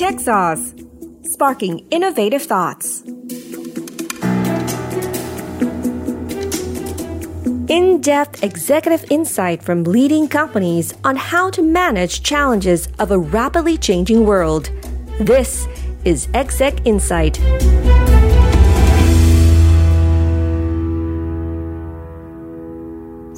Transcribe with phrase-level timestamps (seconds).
[0.00, 0.72] Tech Sauce,
[1.22, 3.02] sparking innovative thoughts.
[7.68, 13.76] In depth executive insight from leading companies on how to manage challenges of a rapidly
[13.76, 14.70] changing world.
[15.20, 15.68] This
[16.04, 17.36] is Exec Insight.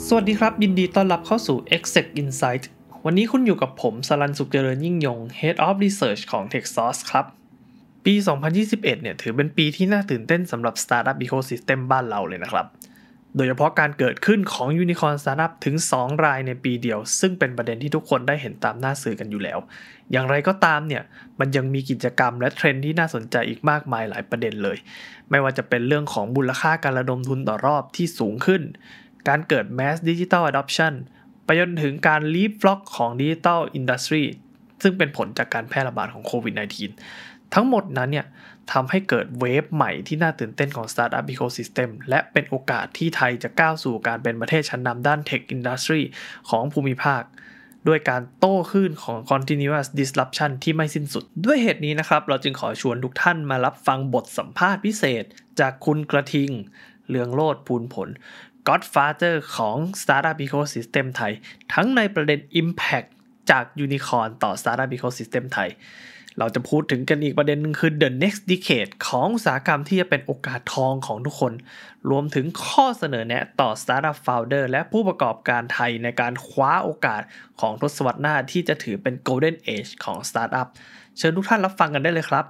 [0.07, 2.65] สวัสดีครับ ยินดีต้อนรับเข้าสู่ Exec Insight
[3.08, 7.26] วันนี้คุณอยู่กับผมสรันสุขเจริญยิ่งยง Head of Research ของ TechSauce ครับ
[8.06, 8.14] ปี
[8.54, 12.66] 2021 เนี่ยถือเป็นปีที่น่าตื่นเต้นสำหรับ Startup Ecosystem บ้านเราเลยนะครับ
[13.36, 19.60] โดยเฉพาะการเกิดขึ้นของ Unicorn Startup ถึง 2 รายในปีเดียว ซึ่งเป็นประเด็นที่ทุกคนได้เห็นตามหน้าสื่อกันอยู่แล้ว
[20.12, 21.04] อย่างไรก็ตามเนี่ย
[21.40, 24.78] มันยังมีกิจกรรมและเทรนด์ที่น่าสนใจอีกมากมายหลายประเด็นเลย
[25.30, 28.62] ไม่ว่าจะเป็นเรื่องของมูลค่าการระดมทุนต่อรอบที่สูงขึ้น
[29.28, 30.94] การเกิด Mass Digital Adoption
[31.46, 34.24] ไปจนถึงการ leapfrog ของ digital industry
[34.84, 36.54] ซึ่งเป็นผลจากการแพร่ระบาดของโควิด
[37.04, 38.28] -19 ทั้งหมดนั้นเนี่ย
[38.72, 46.02] ทำให้เกิด wave ใหม่ที่น่าตื่นเต้นของ Startup Ecosystem และเป็นโอกาสที่ไทยจะก้าวสู่การเป็นประเทศชั้นนำด้าน Tech Industry
[46.50, 47.24] ของภูมิภาค
[47.88, 55.24] ด้วยการโต้คลื่นของ continuous disruption ที่ไม่สิ้นสุด ด้วยเหตุนี้นะครับ เราจึงขอชวนทุกท่านมารับฟังบทสัมภาษณ์พิเศษ
[55.60, 56.52] จากคุณกระทิง
[57.10, 58.10] เลืองโลดพูนผล
[58.68, 61.34] Godfather ของ Startup Ecosystem ไทย
[61.74, 63.08] ทั้งในประเด็น Impact
[63.50, 65.70] จาก Unicorn ต่อ Startup Ecosystem ไทย
[66.40, 71.54] เราจะพูดถึงกันอีกประเด็นหนึ่งคือ The Next Decade ของอุตสาหกรรมที่จะเป็นโอกาสทองของทุกคน
[72.10, 77.22] รวมถึงข้อเสนอแนะต่อ Startup Founder และผู้ประกอบการไทยในการคว้าโอกาส
[77.62, 80.68] ของทศวรรษหน้าที่จะถือเป็น Golden Age ของ Startup
[81.18, 82.46] เชิญทุกท่านรับฟังกันได้เลยครับ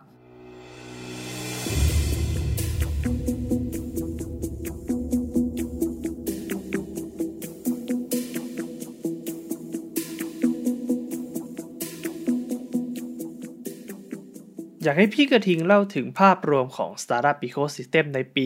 [14.84, 18.46] อยากให้พี่กระทิงเล่าถึงภาพรวมของ Startup Ecosystem ในปี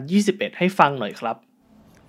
[0.00, 1.47] 2021 ให้ฟังหน่อยครับ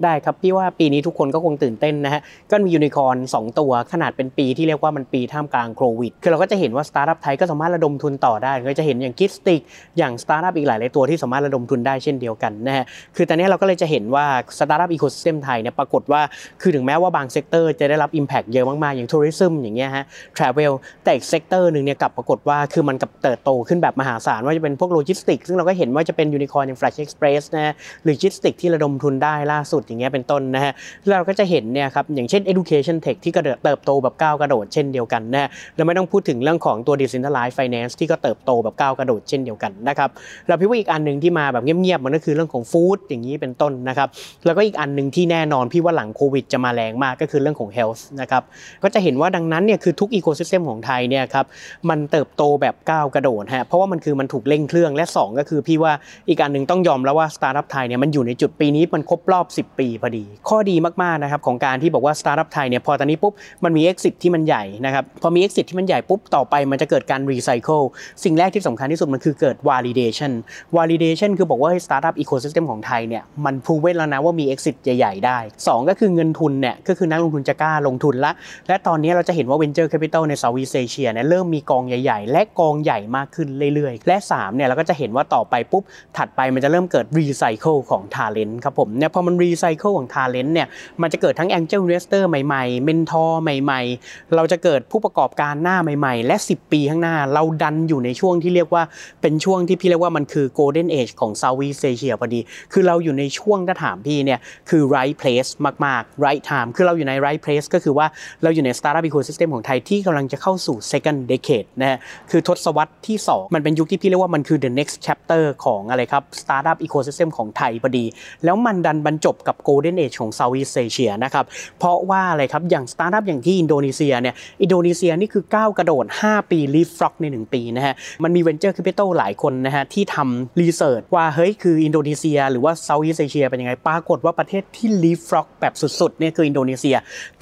[0.03, 2.21] ได้ครับพี่ว่าปีนี้ทุกคนก็คงตื่นเต้นนะฮะ
[2.51, 9.61] ก็มียูนิคอร์นสองตัวขนาดเป็นปีที่เรียกว่ามันปีท่ามกลางโควิด คือเราก็จะเห็นว่าสตาร์ทอัพไทยก็สามารถระดมทุนต่อได้ก็จะเห็นอย่าง GIZTIX
[9.97, 14.25] อย่างสตาร์ทอัพอีกหลายหลายตัวที่สามารถระดมทุนได้เช่นเดียวกันนะฮะคือตอนนี้เราก็เลยจะเห็นว่า
[14.57, 16.21] สตาร์ทอัพ ecosystem ไทยเนี่ยปรากฏว่า
[16.61, 20.03] คือถึงแม้ว่าบาง sector จะได้รับ impact เยอะมากๆ อย่าง tourism อย่างเงี้ยฮะ
[20.37, 20.73] travel
[21.03, 27.73] แต่อีก sector หนึ่งเนี่ยกลับปรากฏว่าคือมันกลับเติบโตขึ้นแบบมหาศาลว่าจะเป็นพวกโลจิสติกซึ่งเราก็เห็นว่าจะเป็นยูนิคอร์นอย่าง Flash Express นะ
[28.03, 30.73] หรือ GIZTIX ที่ระดมทุนได้ล่าสุดอย่างเงี้ยเป็นต้นนะฮะ
[31.11, 40.09] เราก็จะเห็นเนี่ยครับอย่างเช่น education tech ที่ก็เติบโตแบบก้าวกระโดดเช่นเดียวกันนะแล้วไม่ต้องพูดถึงเรื่องของตัว decentralized finance ที่ก็เติบโตแบบก้าวกระโดดเช่นเดียวกันนะครับ
[40.47, 44.07] แล้วพี่ว่าอีกอันหนึ่งที่มาแบบเงียบๆมันก็คือเรื่องของฟู้ดอย่างนี้เป็นต้นนะครับ
[44.45, 48.43] แล้วก็อีกอันหนึ่งที่แน่นอนพี่ว่าหลังโควิดจะมาแรงมากก็คือเรื่องของ health นะครับ
[48.83, 51.45] ก็จะเห็นว่าดังนั้นเนี่ยคือทุก ecosystem ของไทยเนี่ยครับ
[51.89, 55.93] มันเติบโตแบบก้าวกระโดดฮะเพราะว่ามันคือมันถูกเร่งเครื่องและ 2 ก็คือพี่ว่า
[56.29, 67.83] อีกอันหนึ่งต้องยอมแล้วว่าสตาร์ทอัพไทยเนี่ยมันอยู่ในจุดปีนี้มันครบรอบ 10ปีพอดี ข้อดีมากๆนะครับของการที่บอกว่าสตาร์ทอัพไทยเนี่ยพอตอนนี้ปุ๊บมันมี exit ที่มันใหญ่นะครับพอมี exit ที่มันใหญ่ปุ๊บต่อไปมันจะเกิดการ recycle
[68.23, 70.31] สิ่งแรกที่สำคัญที่สุดมันคือเกิด validation
[70.77, 78.31] validation คือบอกว่าสตาร์ทอัพ ecosystem ของไทยเนี่ยมัน proven แล้วนะว่ามี exit ใหญ่ๆได้ 2 ก็คือเงินทุนเนี่ยก็คือนักลงทุนจะกล้าลงทุนละ
[78.67, 85.83] และตอนนี้เราจะเห็นว่า venture capital ใน Southeast Asia เนี่ยเริ่มมีกองใหญ่ๆ และกองใหญ่มากขึ้นเรื่อยๆ และ3เนี่ยเราก็จะเห็นว่าต่อไปปุ๊บ
[86.17, 90.67] ถัดไปมันจะเริ่มเกิด recycle ของ talent ครับผมเนี่ยพอมัน recycle ของ talent เนี่ย
[91.01, 98.83] มันจะเกิดทั้ง angel investor ใหม่ๆเมนทอร์ใหม่ๆ เราจะเกิดผู้ประกอบการหน้าใหม่ๆ และ 10 ปีข้างหน้า เราดันอยู่ในช่วงที่เรียกว่า
[99.21, 102.39] เป็นช่วงที่พี่เรียกว่ามันคือ golden age ของ Southeast Asia พอดี
[102.73, 105.49] คือเราอยู่ในช่วงถ้าถามพี่เนี่ยคือ right place
[105.85, 108.07] มากๆ right time คือเราอยู่ใน right place ก็คือว่า
[108.43, 111.97] เราอยู่ใน startup ecosystem ของไทยที่กำลังจะเข้าสู่ second decade นะฮะ
[112.31, 118.05] คือทศวรรษที่ 2 มันเป็นยุคที่พี่เรียกว่ามันคือ the next chapter ของอะไรครับ startup ecosystem ของไทยพอดี
[118.43, 121.45] แล้วมันดันบรรจบกับ golden age ของ Southeast Asia นะครับ
[121.79, 131.01] เพราะว่าอะไรครับ อย่างสตาร์ทอัพอย่างที่อินโดนีเซียเนี่ย อินโดนีเซียนี่คือก้าวกระโดด 5 ปี leapfrog ใน 1 ปีนะฮะ มันมี venture capital หลายคนนะฮะ ที่ทำ research
[131.15, 136.95] ว่า เฮ้ย คืออินโดนีเซีย หรือว่า Southeast Asia เป็นยังไง ปรากฏว่าประเทศที่ leapfrog แบบสุดๆเนี่ยคืออินโดนีเซีย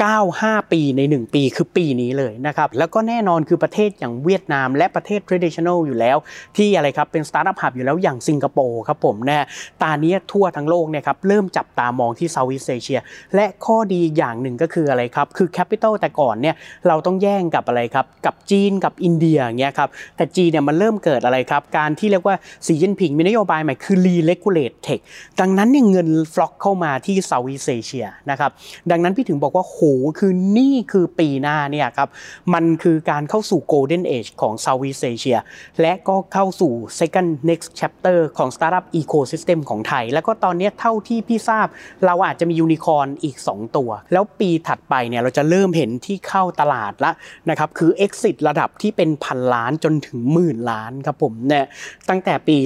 [0.03, 6.17] ก้าว5ปีใน 1 ปีคือปีนี้เลยนะครับ แล้วก็แน่นอนคือประเทศอย่างเวียดนามและประเทศ traditional อยู่แล้ว
[6.57, 9.45] ที่อะไรครับเป็นสตาร์ทอัพ hub อยู่แล้วอย่างสิงคโปร์ครับผมนะ
[9.83, 12.99] ตานี้ทั่วทั้งโลกเนี่ยครับเริ่มจับตามามองที่ Southeast Asia
[13.35, 16.55] และข้อดีอย่างหนึ่งก็คืออะไรครับ คือ capital แต่ก่อนเนี่ย
[16.87, 22.35] เราต้องแย่งกับอะไรครับ กับจีนกับอินเดียอย่างเงี้ยครับแต่จีนเนี่ยมันเริ่มเกิดอะไรครับ การที่เรียกว่า
[22.65, 24.99] สีจิ้นผิงมีนโยบายใหม่คือ regulate tech
[25.39, 28.51] ดังนั้นเนี่ยเงิน flow เข้ามาที่ Southeast Asia นะครับ
[28.91, 29.79] ดังนั้นพี่ถึงบอกว่าโห
[30.19, 32.09] คือนี่คือปีหน้าเนี่ยครับ
[32.53, 35.37] มันคือการเข้าสู่ Golden Age ของ Southeast Asia
[35.81, 41.67] และก็เข้าสู่ Second Next Chapter ของ Startup Ecosystem ของไทย แล้วก็ตอนนี้เท่าที่พี่ทราบ
[42.05, 47.11] เราอาจจะมียูนิคอร์นอีก 2 ตัว แล้วปีถัดไปเนี่ยเราจะเริ่มเห็นที่เข้าตลาดละ
[47.49, 51.65] นะครับคือ Exit ระดับที่เป็นพันล้านจนถึงหมื่นล้านครับผมเนี่ย
[52.09, 52.57] ตั้งแต่ปี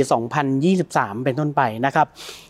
[0.57, 2.07] 2023 เป็นต้นไปนะครับ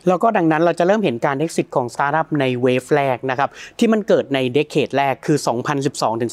[0.07, 3.50] แล้วก็ดังนั้นเราจะเริ่มเห็นการ Exit ของ Startup ใน wave แรกนะครับ
[3.80, 5.38] ที่มันเกิดใน decade แรกคือ
[5.80, 6.31] 2012ถึง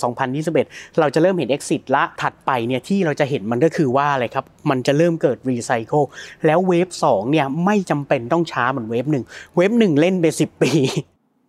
[0.49, 6.03] 2021 เราจะเริ่มเห็น Exit ละถัดไปเนี่ยที่เราจะเห็นมันก็คือว่าอะไรครับมันจะเริ่มเกิดรีไซเคิล
[6.47, 10.73] แล้ว wave 2เนี่ยไม่จำเป็นต้องช้าเหมือน wave 1 wave 1เล่นไป 10 ปี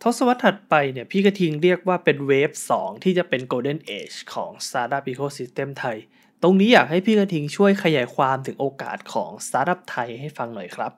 [0.03, 5.97] ทศวรรษถัดไปเนี่ยพี่กระทิงเรียกว่าเป็น wave 2 ที่จะเป็น Golden Age ของ Startup Ecosystem ไทย
[6.43, 10.93] ตรงนี้อยากให้พี่กระทิงช่วยขยายความถึงโอกาสของ Startup ไทยให้ฟังหน่อยครับ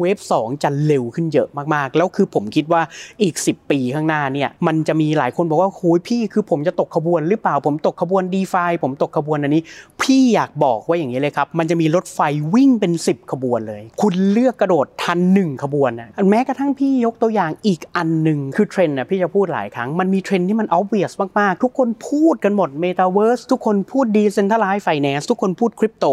[0.00, 2.82] เวฟ2จะเร็วขึ้นเยอะมากๆ แล้วคือผมคิดว่า
[3.22, 9.62] อีก 10 ปีข้างหน้าเนี่ยมันจะมีหลายคนบอกว่าโอ้ยพี่คือผมจะตกขบวนหรือเปล่าผมตกขบวน d e f าผมตกขบวนอันนี้
[10.02, 12.20] พี่อยากบอกว่าอย่างนี้เลยครับ มันจะมีรถไฟ
[12.54, 26.06] วิ่งเป็น 10 ขบวนเลย คุณเลือกกระโดดทันหนึ่งขบวนนะแม้กระทั่งพี่ยกตัวอย่างอีกอันหนึ่งคือเทรนด์นะพี่จะพูดหลายครั้งมันมีเทรนด์ที่มัน obvious มากๆ ทุกคนพูดกันหมด Metaverse ทุกคนพูด Decentralized Finance ทุกคนพูดคริปโต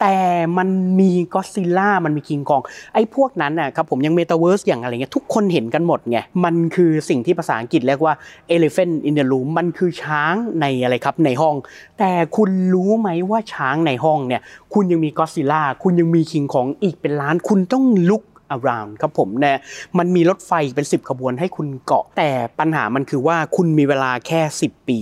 [0.00, 0.16] แต่
[0.58, 0.68] มัน
[1.00, 2.62] มีก็ซิล่ามันมี King Kong
[2.94, 8.14] ไอ้พวกนั้นนะครับผมอย่างเมตาเวิร์สอย่างอะไรเงี้ยทุกคนเห็นกันหมดไงมันคือสิ่งที่ภาษาอังกฤษเรียกว่า
[8.54, 11.54] elephant in the room มันคือช้างในอะไรครับในห้อง
[11.98, 14.42] แต่คุณรู้ไหมว่าช้างในห้องเนี่ย
[14.74, 18.24] คุณยังมีก็ซิล่าคุณยังมี King Kong อีกเป็นล้านคุณต้องลุก
[18.54, 19.56] around ครับผมเนี่ย
[19.98, 24.98] มันมีรถไฟเป็น 10 ขบวนให้คุณเกาะ แต่ปัญหามันคือว่าคุณมีเวลาแค่ 10 ปี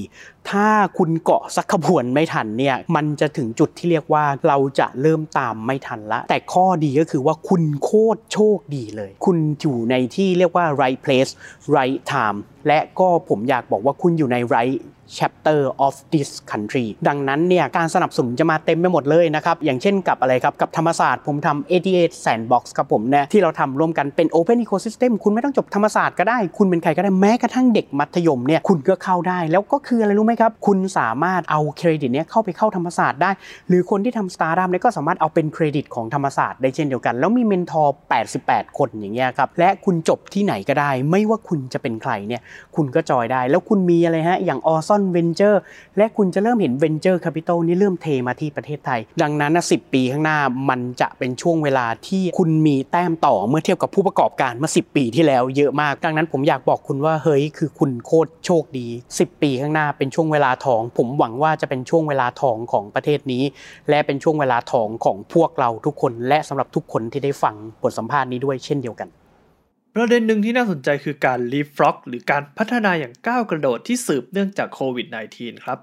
[0.50, 0.68] ถ้า
[0.98, 11.30] คุณเกาะสักขบวนไม่ทันเนี่ยมันจะถึงจุดที่เรียกว่าเราจะเริ่มตามไม่ทันละ แต่ข้อดีก็คือว่าคุณโคตรโชคดีเลย คุณอยู่ในที่เรียกว่า right place
[11.76, 12.38] right time
[12.68, 14.80] และก็ผมอยากบอกว่าคุณอยู่ใน right
[15.18, 33.30] chapter of this country ดังนั้นเนี่ยการสนับสนุนจะมาเต็มไปหมดเลยนะครับ อย่างเช่นกับอะไรครับ กับธรรมศาสตร์ผมทำ88 Sandbox ครับผมเนี่ยที่เราทำร่วมกันเป็น Open Ecosystem คุณไม่ต้องจบธรรมศาสตร์ก็ได้ คุณเป็นใครก็ได้แม้กระทั่งเด็กมัธยมเนี่ยคุณก็เข้าได้ แล้วก็คืออะไรรู้ไหมครับ คุณสามารถเอาเครดิตเนี้ยเข้าไปเข้าธรรมศาสตร์ได้
[33.68, 37.94] หรือคนที่ทำสตาร์ทอัพเนี่ยก็สามารถเอาเป็นเครดิตของธรรมศาสตร์ได้เช่นเดียวกัน แล้วมี mentor
[38.36, 42.42] 88 คนอย่างเงี้ยครับ และคุณจบที่ไหนก็ได้ ไม่ว่าคุณจะเป็นใครเนี่ย
[42.76, 45.58] คุณก็จอยได้ แล้วคุณมีอะไรฮะ อย่าง a w e s o n Venture
[45.96, 50.38] และคุณจะเริ่มเห็น Venture Capital นี่เริ่มเทมาที่ประเทศไทย ดังนั้นนะสิปีข้างหน้า
[50.70, 58.86] มันจะเป็นช่วงเวลาที่คุณมีแต้มต่อเมื่อเทียบกับผู้ประกอบการเมื่อ 10 ปีที่แล้วเยอะมาก ดังนั้นผมอยากบอกคุณว่าเฮ้ยคือคุณโคตรโชคดี
[59.18, 63.44] 10 ปีข้างหน้าเป็นช่วงเวลาทอง ผมหวังว่าจะเป็นช่วงเวลาทองของประเทศนี้
[63.90, 69.08] และเป็นช่วงเวลาทองของพวกเราทุกคน และสำหรับทุกคนที่ได้ฟังบทสัมภาษณ์นี้ด้วยเช่นเดียวกัน
[69.94, 75.06] ประเด็นหนึ่งที่น่าสนใจคือการ leapfrog หรือการพัฒนาอย่างก้าวกระโดดที่สืบเนื่องจากโควิด
[75.36, 75.78] -19 ครับ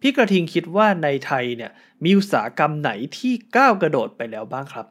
[0.00, 1.70] พี่กระทิงคิดว่าในไทยเนี่ย
[2.04, 4.86] มีอุตสาหกรรมไหนที่ก้าวกระโดดไปแล้วบ้างครับ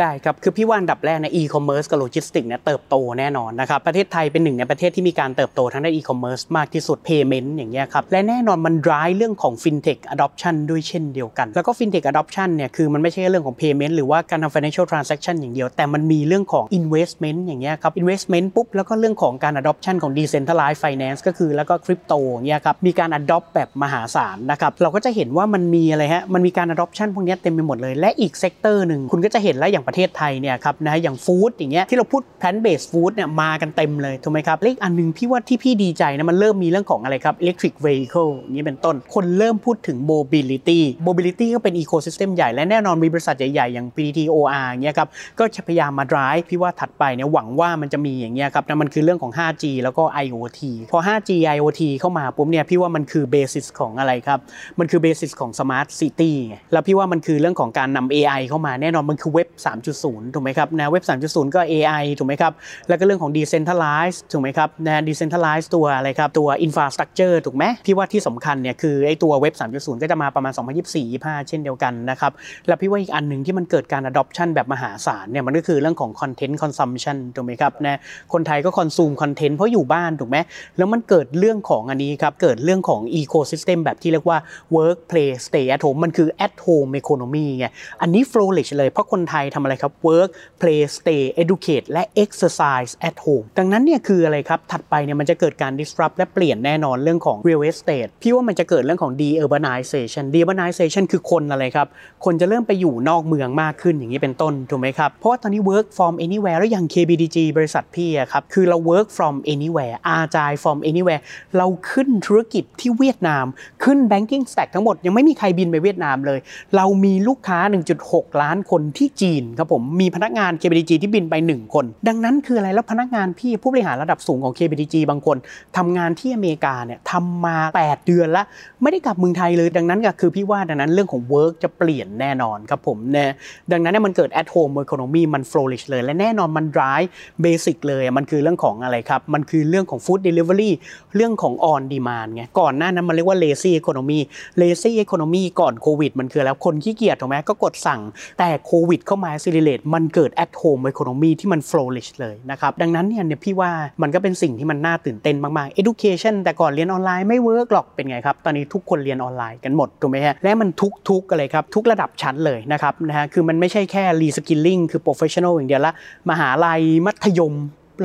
[0.00, 13.56] ได้ครับ คือพี่ว่าอันดับแรกในอีคอมเมิร์ซกับโลจิสติกเนี่ยเติบโตแน่นอนนะครับ ประเทศไทยเป็นหนึ่งในประเทศที่มีการเติบโตทางด้านอีคอมเมิร์ซมากที่สุด payment อย่างเงี้ยครับ และแน่นอนมัน drive เรื่องของ fintech adoption ด้วยเช่นเดียวกัน แล้วก็ fintech adoption เนี่ยคือมันไม่ใช่เรื่องของ
[13.58, 23.10] payment หรือว่าการทำ financial transaction อย่างเดียว แต่มันมีเรื่องของ investment อย่างเงี้ยครับ investment ปุ๊บแล้วก็เรื่องของการ adoption ของ decentralized finance ก็คือแล้วก็คริปโตอย่างเงี้ยครับมีการ
[23.20, 39.96] adopt แบบมหาศาลนะครับเราก็จะเห็นว่ามันมีอะไรฮะมันมีการ adoption พวกนี้เต็มไปหมดเลยและอีก sector หนึ่งคุณก็จะเห็นแล้วอย่างประเทศไทยเนี่ยครับนะอย่าง food อย่างเงี้ยที่เราพูด plant-based food เนี่ยมากันเต็มเลยถูกไหมครับแล้วอีกอันนึงพี่ว่าที่พี่ดีใจนะมันเริ่มมีเรื่องของอะไรครับ electric vehicle นี้เป็นต้น คนเริ่มพูดถึง
[40.12, 45.08] mobility mobility ก็เป็น ecosystem ใหญ่และแน่นอนมีบริษัทใหญ่ๆอย่าง PTT OR เงี้ยครับ
[45.38, 50.60] ก็จะพยายามมา drive พี่ว่าถัดไปเนี่ยหวังว่ามันจะมีอย่างเงี้ยครับนะมันคือเรื่องของ 5G แล้วก็ IoT
[50.90, 54.38] พอ 5G IoT เข้ามาปุ๊บเนี่ยพี่ว่ามันคือ basis ของอะไรครับ
[54.78, 56.32] มันคือเบสิสของ smart city
[56.72, 62.52] แล้วพี่ว่ามันคือเรื่องของการนำ AI เข้ามาแน่นอนมันคือเว็บ3.0 ถูกไหมครับนะเว็บ 3.0 ก็ AI ถูกไหมครับ
[62.88, 70.52] แล้วก็เรื่องของ decentralized ถูกไหมครับนะ decentralized ตัวอะไรครับ ตัว infrastructure ถูกไหมพี่ว่าที่สำคัญเนี่ยคือไอ้ตัวเว็บ 3.0 ก็จะมาประมาณ
[71.00, 72.32] 2024-25 เช่นเดียวกันนะครับ
[72.66, 77.98] แล้วพี่ว่าอีกอันหนึ่งที่มันเกิดการ adoption แบบมหาศาลเนี่ยมันก็คือเรื่องของ content consumption ถูกไหมครับนะ
[78.32, 80.36] คนไทยก็ consume content เพราะอยู่บ้านถูกไหม
[80.76, 84.38] แล้วมันเกิดเรื่องของอันนี้ครับเกิดเรื่องของ ecosystem แบบที่เรียกว่า
[84.76, 87.66] work play stay at home มันคือ at home economy ไง
[88.02, 97.62] อันนี้ flourish เลยเพราะคนไทยทำอะไรครับ work play stay educate และ exercise at home ดังนั้นเนี่ยคืออะไรครับ ถัดไปเนี่ยมันจะเกิดการ disrupt และเปลี่ยนแน่นอนเรื่องของ real
[97.70, 101.88] estate พี่ว่ามันจะเกิดเรื่องของ deurbanization deurbanization คือคนอะไรครับ
[102.24, 111.22] คนจะเริ่มไปอยู่นอกเมืองมากขึ้นอย่างนี้เป็นต้นถูกไหมครับ เพราะว่าตอนนี้ work from anywhere แล้วอย่าง KBDG บริษัทพี่อะครับคือเรา work from anywhere agile from anywhere
[111.56, 113.46] เราขึ้นธุรกิจที่เวียดนาม
[113.84, 116.38] ขึ้น banking stack ทั้งหมดยังไม่มีใครบินไปเวียดนามเลย
[116.76, 117.58] เรามีลูกค้า
[118.00, 125.36] 1.6 ล้านคนที่จีนครับผมมีพนักงาน KBDG ที่บินไป 1 คน ดังนั้นคืออะไรแล้วพนักงานพี่ผู้บริหารระดับสูงของ KBDG บางคน
[125.76, 128.46] ทำงานที่อเมริกาเนี่ยทำมา 8 เดือนแล้ว
[128.82, 133.28] ไม่ได้กลับเมืองไทยเลย ดังนั้นก็คือพี่ว่าดังนั้นเรื่องของ work จะเปลี่ยนแน่นอนครับผมเนี่ย
[133.72, 137.08] ดังนั้นเนี่ยมันเกิด at home economy มัน flourish เลย และแน่นอนมัน drive
[137.44, 140.70] basic เลยมันคือเรื่องของอะไรครับมันคือเรื่องของ food delivery
[141.16, 144.20] เรื่องของ on demand ไงก่อนหน้านั้นมันเรียกว่า lazy economy
[144.60, 148.00] lazy economy ก่อนโควิดมันคือแล้วคนขี้เกียจถูกไหมก็กดสั่ง
[148.38, 153.70] แต่โควิดเข้ามา accelerate มันเกิด at home economy ที่มัน flourish เลยนะครับดังนั้นเนี่ยเนี่ยพี่ว่า
[154.02, 165.92] มันก็เป็นสิ่งที่มันน่าตื่นเต้นมากๆ education แต่ก่อนเรียนออนไลน์ไม่ work หรอกเป็นไงครับ ตอนนี้ทุกคนเรียนออนไลน์กันหมดถูกไหมฮะและมันทุกทุกอะไรครับทุกระดับชั้นเลยนะครับนะฮะคือมันไม่ใช่แค่ reskilling คือ professional อย่างเดียวละ
[166.30, 167.54] มหาลัยมัธยม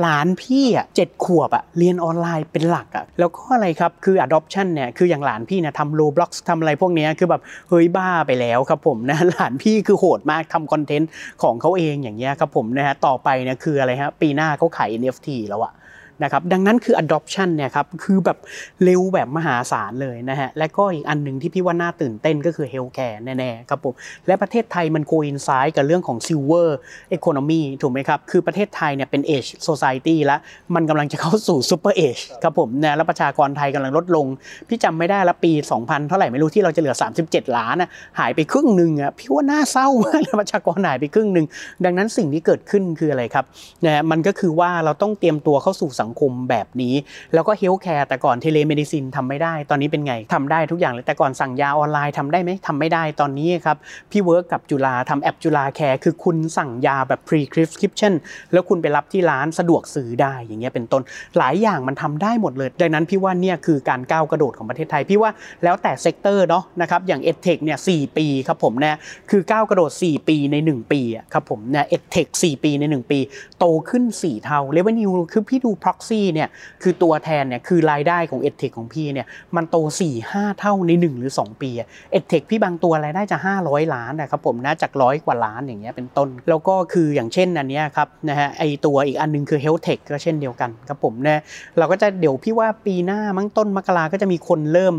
[0.00, 11.10] หลานพี่อะเจ็ดขวบอะเรียนออนไลน์เป็นหลักอะแล้วก็อะไรครับคือ adoption เนี่ยคืออย่างหลานพี่เนี่ยทำ Roblox ทำอะไรพวกเนี้ยคือแบบเฮ้ยบ้าไปแล้วครับผมนะหลานพี่คือโหดมากทำคอนเทนต์
[11.42, 15.72] ของเขาเองอย่างเงี้ยครับผมนะฮะต่อไปเนี่ยคืออะไรฮะปีหน้าเขาขาย NFT แล้วอะ
[16.22, 18.38] นะครับดังนั้นคือ adoption เนี่ยครับคือแบบ
[18.84, 23.94] เร็วแบบมหาศาลเลยนะฮะและก็อีกอันหนึ่งที่พี่ว่าน่าตื่นเต้นก็คือ healthcare แน่ๆครับผม
[24.26, 26.68] และประเทศไทยมัน coincide กับเรื่องของ silver
[27.16, 30.40] economy ถูกไหมครับคือประเทศไทยเนี่ยเป็น age society แล้ว
[30.74, 34.26] มันกำลังจะเข้าสู่ super age ครับผมนะแล้วประชากรไทยกำลังลดลง
[34.68, 36.94] พี่จำไม่ได้ละปี 2000 เท่าไหร่ไม่รู้ที่เราจะเหลือ
[37.24, 41.46] 37 ล้านนะหายไปครึ่งหนึ่งอะพี่ว่าน่าเศร้ามากนะประชากรหายไปครึ่งหนึ่ง
[41.84, 43.44] ดังนั้นสิ่งที่เกิดขึ้นคืออะไรครับ
[43.86, 46.94] นะมันก็คือว่าเราต้องเตรียมตัวเข้าสู่สังคมแบบนี้
[47.34, 53.76] แล้วก็ healthcare แต่ก่อน telemedicine ทำไม่ได้ ตอนนี้เป็นไงทำได้ทุกอย่างเลยแต่ก่อนสั่งยาออนไลน์ทำได้ไหมทำไม่ได้ตอนนี้ครับ
[54.10, 58.12] พี่ work กับจุฬาทำแอปจุฬา Care คือคุณสั่งยาแบบ pre prescription
[58.52, 61.02] แล้วคุณไปรับที่ร้านสะดวกซื้อได้อย่างเงี้ยเป็นต้น
[61.38, 65.30] หลายอย่างมันทำได้หมดเลย ดังนั้นพี่ว่าเนี่ยคือการก้าวกระโดดของประเทศไทยพี่ว่า
[65.64, 68.96] แล้วแต่ sector เนาะนะครับอย่าง e d t e c h เนี่ยสปีครับผมเนี่ย
[69.30, 73.18] คือก้าวกระโดด 4 ปีใน 1 ปีอะครับผมเนี่ย e d t e c h 4ปีใน 1 ปี
[73.58, 76.48] โตขึ้น 4 เท่า revenue คือพี่ดู proxy เนี่ย
[76.82, 79.26] คือตัวแทนเนี่ยคือรายได้ของ e d t e c h ของพี่เนี่ย
[79.56, 79.76] มันโต
[80.18, 81.70] 4-5 เท่าใน 1 หรือ 2 ปี
[82.18, 91.40] e d t e c h พี่บางตัวรายได้จะ 500 ล้านนะครับผมนะจากร้อยกว่าล้านอย่างเงี้ยเป็นต้น แล้วก็คืออย่างเช่นอันเนี้ยครับนะฮะไอตัวอีกอันนึงคือ health tech ก็เช่นเดียวกันครับผมนะ
[91.78, 94.94] เราก็จะเดี๋ยวพี่ว่าปีหน้ามั้งต้นมกราก็จะมีคนเริ่ม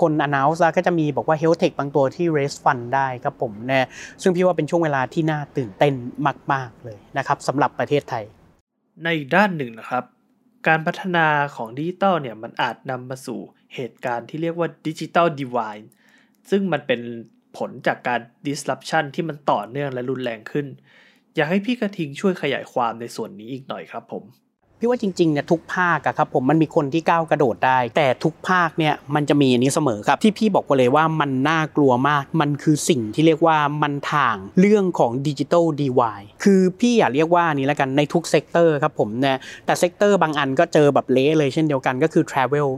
[0.00, 3.86] คน announce แล้วก็จะมีบอกว่า health tech บางตัวที่ raise fund ได้ครับผมนะ
[4.22, 5.94] ซึ่งพี่ว่าเป็นช่วงเวลาที่น่าตื่นเต้น
[6.52, 8.24] มาก ๆ เลยนะครับสำหรับประเทศไทย
[9.04, 10.04] ในด้านหนึ่งนะครับ
[10.66, 13.40] การพัฒนาของดิจิตอลเนี่ยมันอาจนำมาสู่
[13.74, 15.76] เหตุการณ์ที่เรียกว่าดิจิตอลดีวาย
[16.50, 17.00] ซึ่งมันเป็น
[17.56, 20.66] ผลจากการ disruption ที่มันต่อเนื่องและรุนแรงขึ้น
[21.34, 24.24] อยากให้พี่กระทิงช่วยขยายความในส่วนนี้อีกหน่อยครับผม
[24.80, 42.68] พี่ว่าจริงๆเนี่ยทุกภาคอะครับผมมันมีคนที่ก้าวกระโดดได้ แต่ทุกภาคเนี่ยมันจะมีอันนี้เสมอครับ ที่พี่บอกไปเลยว่ามันน่ากลัวมาก มันคือสิ่งที่เรียกว่ามันถ่างเรื่องของ digital divide คือพี่อยากเรียกว่านี้แล้วกันในทุก sector ครับผมเนี่ยแต่ sector บางอันก็เจอแบบเละเลยเช่นเดียวกันก็คือ Travel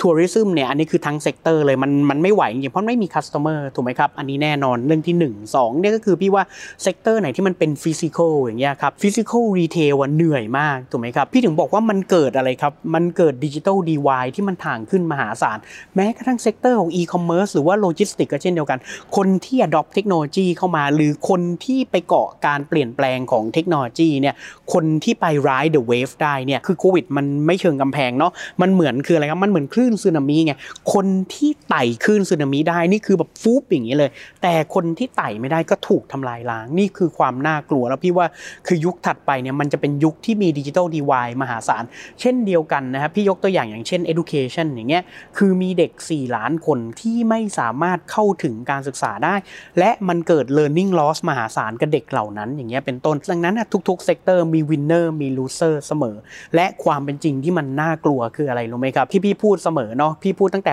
[0.00, 6.42] Tourism เนี่ยอันนี้คือทั้ง sector เลยมันมันไม่ไหวจริงเพราะไม่มี customer ถูกไหมครับอันนี้แน่นอนเรื่องที่ 1 2เนี่ยก็คือพี่ว่า
[6.82, 15.58] sector ไหนที่มันเป็น physical อย่างเงี้ยครับ physical retail เหนื่อยมากถูกไหมครับพี่ถึงบอกว่ามันเกิดอะไรครับ มันเกิด digital divide ที่มันถ่างขึ้นมหาศาล
[15.94, 18.78] แม้กระทั่ง sector ของอีคอมเมิร์ซหรือว่าโลจิสติกก็เช่นเดียวกัน
[19.16, 24.34] คนที่ adopt เทคโนโลยีเข้ามา หรือคนที่ไปเกาะการเปลี่ยนแปลงของเทคโนโลยีเนี่ย
[24.72, 30.52] คนที่ไป ride the wave ได้เนี่ยคือโควิดมันไม่เชิงกำแพงเนาะมันเหมือนคืออะไรครับมันเหมือนคลื่นสึนามิไง
[30.92, 34.10] คนที่ไต่คลื่นสึนามิได้นี่คือแบบฟูบอย่างนี้เลย
[34.42, 38.26] แต่คนที่ไต่ไม่ได้ก็ถูกทำลายล้างนี่คือความน่ากลัวแล้วพี่ว่า
[38.66, 41.84] คือยุคถัดไปเนี่ยมันจะเป็นยุคที่มี digital divide มหาศาล
[42.20, 45.02] เช่นเดียวกันนะครับพี่ยกตัวอย่างอย่างเช่น education อย่างเงี้ย
[45.38, 49.34] คือมีเด็ก 4 ล้านคนที่ไม่สามารถเข้าถึงการศึกษาได้
[49.78, 56.16] และมันเกิด learning loss มหาศาลกับเด็กเหล่านั้นอย่างเงี้ยเป็นต้นดังนั้นทุกๆ sector มี winner มี loser เสมอ
[56.54, 60.72] และความเป็นจริงที่มันน่ากลัวคืออะไรรู้ไหมครับที่พี่พูดเสมอเนาะพี่พูดตั้งแต่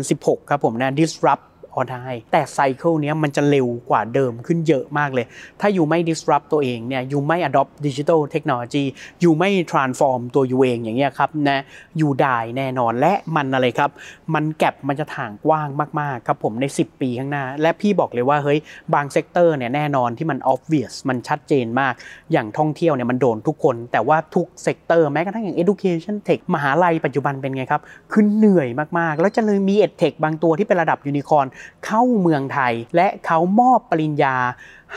[0.00, 1.44] 2016 ครับผมนะ disrupt
[1.74, 5.26] or die แต่ cycle นี้มันจะเร็วกว่าเดิมขึ้นเยอะมากเลย
[5.60, 8.84] ถ้า you ไม่ disrupt ตัวเองเนี่ยอยู่ไม่ adopt digital technology
[9.20, 11.58] อยู่ไม่ transform ตัวอยู่เองอย่างเงี้ยครับนะ
[11.98, 13.90] you die แน่นอนและมันอะไรครับ
[14.34, 15.68] มัน gap มันจะถ่างกว้าง
[16.00, 18.58] มากๆครับผมใน 10 ปีข้างหน้า และพี่บอกเลยว่าเฮ้ย
[18.94, 21.94] บาง sector เนี่ยแน่นอนที่มัน obvious มันชัดเจนมาก
[22.32, 31.46] อย่างท่องเที่ยวเนี่ยมันโดนทุกคน แต่ว่าทุก sector แม้กระทั่งอย่าง education tech มหาลัยปัจจุบันเป็นไงครับคือเหนื่อยมากๆ แล้วจะเลยมี edtech บางตัวที่เป็นระดับยูนิคอร์น
[31.86, 34.36] เข้าเมืองไทย และเขามอบปริญญา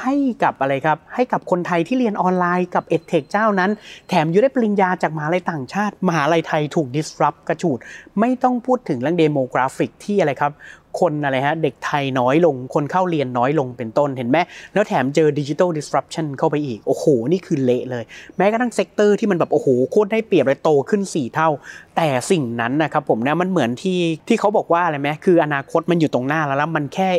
[0.01, 3.71] ให้กับอะไรครับ ให้กับคนไทยที่เรียนออนไลน์กับ EdTech เจ้านั้น
[4.09, 7.77] แถม you ได้ปริญญาจากมหาลัยต่างชาติ มหาลัยไทยถูก disrupt กระจุย
[8.19, 10.53] ไม่ต้องพูดถึงเรื่อง demographic ที่อะไรครับ
[10.99, 14.37] คนอะไรฮะเด็กไทยน้อยลง คนเข้าเรียนน้อยลงเป็นต้นเห็นไหม
[14.73, 18.03] แล้วแถมเจอดิจิ t a ล disruption เข้าไปอีก โอ้โห นี่คือเละเลย
[18.37, 21.49] แม้กระทั่ง sector ที่มันแบบโอ้โหโคตรได้เปรียบเลยโตขึ้น 4 เท่า
[21.95, 27.09] แต่สิ่งนั้นนะครับผมนะมันเหมือนที่ที่เขาบอกว่าอะไรไหมคืออนาคตมันอยู่ตรงหน้าแล้วแล้วมันแค่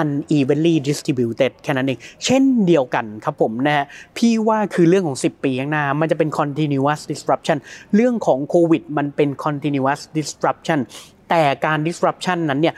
[0.00, 3.84] unevenly distributed แค่นั้นเอง เช่นเดียวกันครับผมนะฮะ
[4.16, 7.58] พี่ว่าคือเรื่องของ 10 ปีข้างหน้า มันจะเป็น continuous disruption
[7.94, 10.78] เรื่องของโควิดมันเป็น continuous disruption
[11.30, 12.74] แต่การ disruption นั้นเนี่ย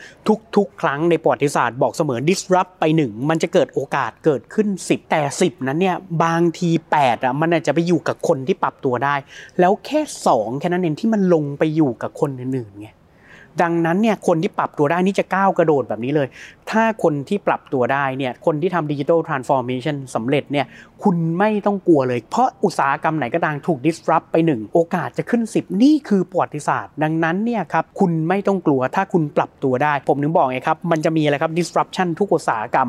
[0.57, 9.14] ทุกๆ ครั้งในประวัติศาสตร์บอกเสมอ disrupt ไปหนึ่งมันจะเกิดโอกาสเกิดขึ้น 10 แต่ 10 นั้นเนี่ยบางที8อะมันอาจจะไปอยู่กับคนที่ปรับตัวได้
[9.61, 12.88] แล้วแค่ 2 แค่นั้นเองที่มันลงไปอยู่กับคนอื่นๆไง
[13.62, 16.29] ดังนั้นเนี่ยคนที่ปรับตัวได้นี่จะก้าวกระโดดแบบนี้เลย
[16.71, 20.67] ถ้าคนที่ปรับตัวได้เนี่ยคนที่ทำดิจิทัลทรานส์ฟอร์เมชันสำเร็จเนี่ย
[21.02, 32.88] คุณไม่ต้องกลัวเลย เพราะอุตสาหกรรมไหนก็ตามถูก disrupt ไปหนึ่งโอกาสจะขึ้น 10 นี่คือประวัติศาสตร์ ดังนั้นเนี่ยครับคุณไม่ต้องกลัวถ้าคุณปรับตัวได้ ผมถึงบอกไงครับ มันจะมีอะไรครับ disruption ทุกอุตสาหกรรม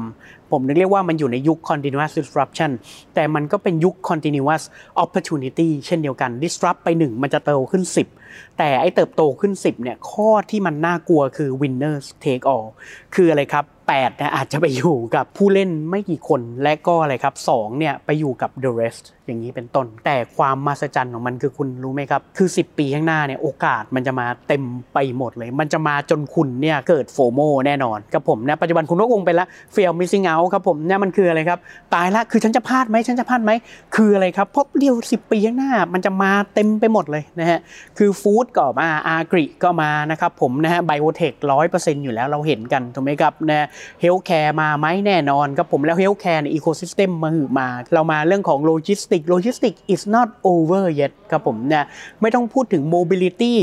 [0.51, 2.71] ผมนึกเรียกว่ามันอยู่ในยุค continuous disruption
[3.15, 4.63] แต่มันก็เป็นยุค continuous
[5.03, 8.20] opportunity เช่นเดียวกัน disrupt ไปหนึ่งมันจะเติบขึ้น 10
[8.57, 12.67] แต่ไอ้เติบโตขึ้น 10เนี่ยข้อที่มันน่ากลัวคือ winners take all
[13.15, 31.59] คืออะไรครับ8เนี่ยอาจจะไปอยู่กับผู้เล่นไม่กี่คนและก็อะไรครับ2เนี่ยไปอยู่กับ the rest อย่างนี้เป็นต้น แต่ความมหัศจรรย์ของมันคือคุณรู้ไหมครับคือ 10 ปีข้างหน้าเนี่ยโอกาสมันจะมาเต็มไปหมดเลย มันจะมาจนคุณเนี่ยเกิดโฟโมแน่นอนครับผมนะปัจจุบันคุณก็คงเป็นละ fear missing out ครับผมเนี่ยมันคืออะไรครับ
[31.93, 33.51] ตายละคือฉันจะพลาดไหมฉันจะพลาดไหม
[33.95, 37.59] คืออะไรครับเพราะเดียว 10 ปีข้างหน้ามันจะมาเต็มไปหมดเลยนะฮะ
[37.97, 43.67] คือ food ก็มา agri ก็มานะครับผมนะฮะ biotech ร้อยเปอร์เซ็นต์อยู่แล้วเราเห็นกันถูกไหมครับนะ
[44.01, 51.85] healthcare มาไหมแน่นอนครับผมแล้ว healthcare ใน ecosystem มาหือมา เรามาเรื่องของโลจิสติกโลจิสติก is not over yet ครับผมนะ
[52.21, 53.53] ไม่ต้องพูดถึง mobility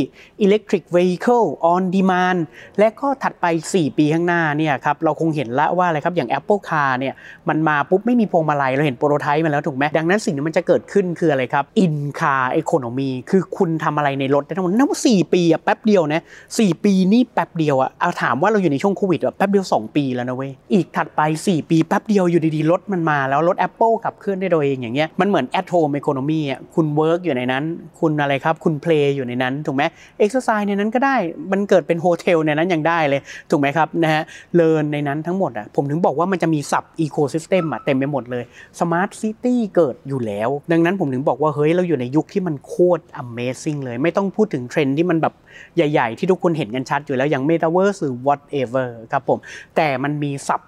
[0.44, 2.40] electric vehicle on demand
[2.78, 7.14] และก็ถัดไป 4 ปีข้างหน้าเนี่ยครับเราคงเห็นละว่าอะไรครับอย่าง Apple Car เนี่ย
[7.48, 16.20] มันมาปุ๊บไม่มีพวงมาลัยเราเห็นโปรโตไทป์มาแล้วถูกไหมดังนั้นสิ่งที่มันจะเกิดขึ้นคืออะไรครับ in car economy คือคุณทำอะไรในรถได้ทั้งหมดนับว่า4ปีอะแป๊บเดียวนะ
[16.52, 27.64] 4ปีนี่แป๊บเดียวอะเอาถามว่าเราอยู่ในช่วงโควิดอะแป๊บเดียว 2 ปีแล้วนะเว้ยอีกถัดไป 4 ปีแป๊บเดียวอยู่ดีๆรถมันมาแล้วรถ Apple ขับเคลื่อนได้โดยเองอย่างเงี้ยมันเหมือน at home economy อะคุณ work อยู่ในนั้น
[28.00, 29.82] คุณอะไรครับคุณ play อยู่ในนั้นถูกไหม
[30.24, 31.16] exercise ในนั้นก็ได้
[31.52, 34.22] มันเกิดเป็นโฮเทลในนั้นยังได้เลยถูกไหมครับนะฮะ
[34.54, 38.44] เลินในนั้นทั้งหมดอะผมถึงบอกว่ามันจะมีสับ ecosystem อะเต็มไปหมดเลย
[38.78, 45.34] smart city เกิดอยู่แล้ว ดังนั้นผมถึงบอกว่าเฮ้ยเราอยู่ในยุคที่มันโคตร amazing เลยไม่ต้องพูดถึงเทรนด์ที่มันแบบ
[45.76, 49.38] ใหญ่ ๆ ที่ทุกคนเห็นกันชัดอยู่แล้วอย่าง metaverse หรือ whatever ครับผม
[49.76, 50.60] แต่มันมีสับ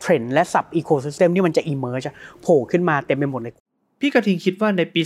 [0.00, 3.54] เทรนด์และสับ ecosystem ที่มันจะ emerge อะโผล่ขึ้นมาเต็มไปหมดเลย
[4.00, 5.02] พี่กระทิงคิดว่าในปี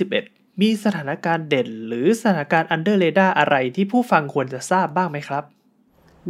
[0.00, 5.44] 2021 มีสถานการณ์เด่น หรือสถานการณ์ under radar อะไรที่ผู้ฟังควรจะทราบบ้างไหมครับ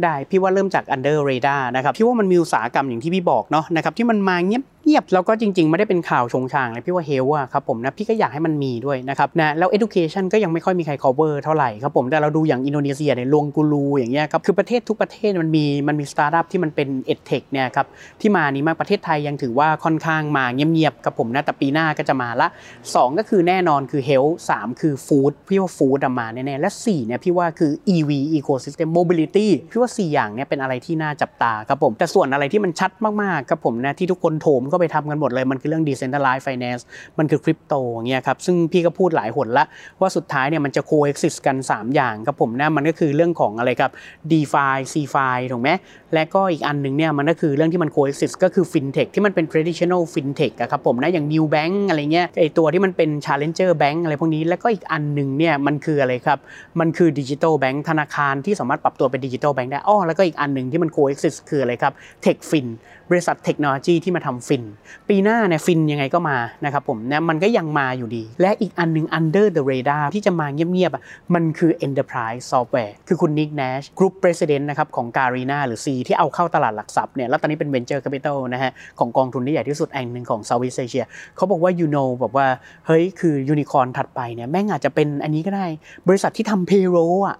[0.03, 17.45] ได้พี่ว่าเริ่มจาก under radar นะครับพี่ว่ามันมีอุตสาหกรรมอย่างที่พี่บอกเนาะนะครับที่มันมาเงียบเงียบแล้วก็จริง ๆ ไม่ได้เป็นข่าวโฉ่งฉ่างเลยพี่ว่า health อะครับผมนะพี่ก็อยากให้มันมีด้วยนะครับนะแล้ว education ก็ยังไม่ค่อยมีใคร cover เท่าไหร่ครับผมแต่เราดูอย่างอินโดนีเซียเนี่ย Ruangguru อย่างเงี้ยครับคือประเทศทุกประเทศมันมีมันมีสตาร์ทอัพที่มันเป็น edtech
[17.51, 17.87] เนี่ยครับ
[18.21, 22.47] ที่มานี้มากประเทศไทยยังถือว่าค่อนข้างมาเงียบๆครับผมนะแต่ปีหน้าก็จะมาละ
[22.95, 36.83] สองก็คือแน่นอนคือ health สามคือ food พี่ว่า food มาแน่ๆและสี่เนี่ยพี่ว่าคือ EV ecosystem mobility พี่ว่าสี่อย่างเนี่ยเป็นอะไรที่น่าจับตาครับผมแต่ส่วนอะไรที่มันชัดมากๆครับผมนะที่ทุกคนโถมก็ไปทำกันหมดเลย มันคือเรื่อง decentralized finance
[37.17, 39.65] มันคือคริปโตอย่างเงี้ยครับซึ่งพี่ก็พูดหลายหนละ
[40.01, 43.91] ว่าสุดท้ายเนี่ยมันจะ coexist กัน 3 อย่างครับผมนะมันก็คือเรื่องของอะไรครับ
[44.31, 45.69] DeFi CFi ถูกไหม
[46.15, 56.39] และก็อีกอันหนึ่งเนี่ยมันก็คือเรื่องที่มัน coexist ก็คือ fintech ที่มันเป็น traditional fintech อะครับผมนะอย่าง new bank อะไรเงี้ยไอตัวที่มันเป็น challenger bank อะไรพวกนี้ แล้วก็อีกอันหนึ่งเนี่ยมันคืออะไรครับ
[56.79, 61.93] มันคือ digital bank ธนาคารที่สามารถปรับตัวเป็น digital bank ได้อ้อแล้วก็อีกอันหนึ่งที่มัน coexist คืออะไรครับ
[62.25, 62.67] tech fin
[63.11, 64.63] บริษัทเทคโนโลยีที่มาทำฟิน
[65.09, 75.59] ปีหน้าเนี่ยฟินยังไงก็มานะครับผมเนะมันก็ยังมาอยู่ดี และอีกอันหนึง under the radar ที่จะมาเงียบๆอะมันคือ enterprise software คือคุณ Nick Nash Group President นะครับของ Garena
[75.67, 82.47] หรือ C ที่เอาเข้าตลาดหลักทรัพย์เนี่ยแล้วตอนนี้เป็น venture capital นะฮะของกองทุนที่ใหญ่ที่สุดแห่งหนึ่งของ Southeast Asia เขาบอกว่า you know บอกว่า
[82.87, 85.67] เฮ้ยคือยูนิคอร์นถัดไปเนี่ยแม่งอาจจะเป็นอันนี้ก็ได้
[86.07, 87.37] บริษัทที่ทำ payroll อะ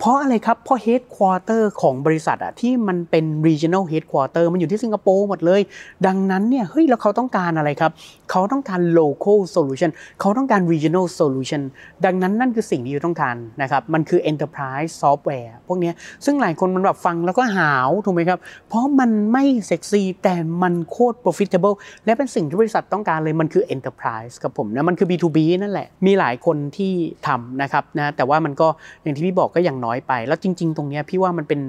[0.00, 5.60] เพราะอะไรครับ เพราะ headquarter ของบริษัทอะที่มันเป็น regional headquarter มันอยู่ที่สิงคโปร์หมดเลย
[6.06, 7.92] ดังนั้นเนี่ยเฮ้ยแล้วเขาต้องการอะไรครับ
[8.30, 11.62] เขาต้องการ local solution เขาต้องการ regional solution
[12.04, 15.92] ดังนั้นนั่นคือสิ่งที่ you ต้องการนะครับ มันคือ enterprise software พวกนี้
[16.24, 26.92] ซึ่งหลายคนมันแบบฟังแล้วก็หาวถูกไหมครับ เพราะมันไม่เซ็กซี่แต่มันโคตร profitable และเป็นสิ่งที่บริษัทต้องการเลยมันคือ enterprise ครับผมนะมันคือ B2B นั่นแหละมีหลายคนที่
[27.26, 28.68] ทำนะครับนะแต่ว่ามันก็
[29.02, 31.60] อย่างที่พี่บอกก็ยังน้อยไป แล้วจริง ๆ ตรงเนี้ยพี่ว่ามันเป็น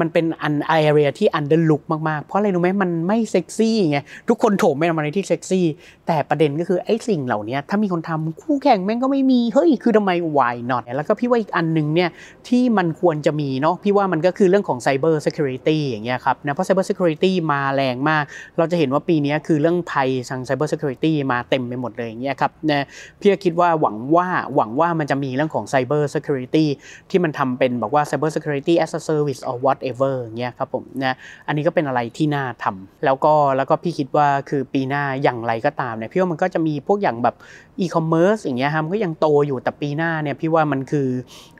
[0.00, 5.64] มันเป็นอัน area ที่ underlook มากๆ เพราะอะไรรู้ไหมมันไม่เซ็กซี่ไงทุกคนโถมไปทำอะไรที่เซ็กซี่
[6.06, 12.10] แต่ประเด็นก็คือไอ้สิ่งเหล่านี้ถ้ามีคนทำคู่แข่งแม่งก็ไม่มี เฮ้ย คือทำไม why not แล้วก็พี่ว่าอีกอันหนึ่งเนี่ย
[12.48, 18.24] ที่มันควรจะมีเนาะพี่ว่ามันก็คือเรื่องของ cyber security อย่างเงี้ยครับนะเพราะ cyber security มาแรงมาก
[18.58, 22.86] เราจะเห็นว่าปีนี้คือเรื่องภัยทาง cyber security มาเต็มไปหมดเลยอย่างเงี้ยครับนะ
[23.20, 26.66] พี่คิดว่าหวังว่าหวังว่ามันจะมีเรื่องของ cyber security
[27.10, 31.14] ที่มันทำเป็นบอกว่า cyber security as a service or whatever อย่างเงี้ยครับผมนะ
[31.46, 37.36] อันนี้ก็เป็นอะไรที่น่าทำแล้วก็แล้วก็พี่คิดว่าคือปีหน้าอย่างไรก็ตามเนี่ยพี่ว่ามันก็จะมีพวกอย่างแบบ
[37.80, 41.08] อีคอมเมิร์ซอย่างเงี้ยครับมันก็ยังโตอยู่แต่ปีหน้าเนี่ยพี่ว่ามันคือ